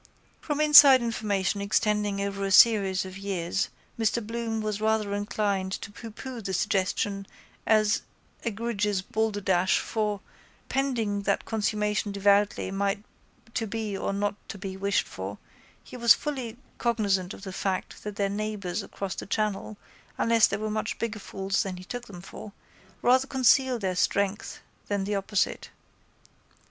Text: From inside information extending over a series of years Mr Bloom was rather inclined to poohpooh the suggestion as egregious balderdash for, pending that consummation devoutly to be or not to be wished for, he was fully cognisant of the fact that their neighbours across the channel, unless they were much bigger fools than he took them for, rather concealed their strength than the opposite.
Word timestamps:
From 0.39 0.59
inside 0.59 0.99
information 1.03 1.61
extending 1.61 2.21
over 2.21 2.43
a 2.43 2.49
series 2.49 3.05
of 3.05 3.19
years 3.19 3.69
Mr 3.99 4.25
Bloom 4.25 4.59
was 4.59 4.81
rather 4.81 5.13
inclined 5.13 5.73
to 5.73 5.91
poohpooh 5.91 6.43
the 6.43 6.53
suggestion 6.55 7.27
as 7.67 8.01
egregious 8.43 9.03
balderdash 9.03 9.77
for, 9.77 10.19
pending 10.69 11.21
that 11.29 11.45
consummation 11.45 12.11
devoutly 12.11 12.71
to 13.53 13.67
be 13.67 13.95
or 13.95 14.11
not 14.11 14.33
to 14.49 14.57
be 14.57 14.75
wished 14.75 15.07
for, 15.07 15.37
he 15.83 15.95
was 15.97 16.15
fully 16.15 16.57
cognisant 16.79 17.31
of 17.35 17.43
the 17.43 17.53
fact 17.53 18.01
that 18.03 18.15
their 18.15 18.27
neighbours 18.27 18.81
across 18.81 19.13
the 19.13 19.27
channel, 19.27 19.77
unless 20.17 20.47
they 20.47 20.57
were 20.57 20.71
much 20.71 20.97
bigger 20.97 21.19
fools 21.19 21.61
than 21.61 21.77
he 21.77 21.83
took 21.83 22.05
them 22.07 22.21
for, 22.21 22.53
rather 23.03 23.27
concealed 23.27 23.81
their 23.81 23.95
strength 23.95 24.61
than 24.87 25.03
the 25.03 25.13
opposite. 25.13 25.69